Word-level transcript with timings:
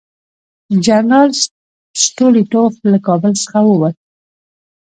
جنرال 0.85 1.29
سټولیټوف 2.03 2.73
له 2.91 2.97
کابل 3.07 3.31
څخه 3.43 3.59
ووت. 3.67 3.95